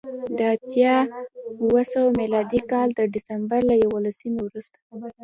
[0.37, 0.95] د اتیا
[1.63, 4.77] اوه سوه میلادي کال د سپټمبر له یوولسمې وروسته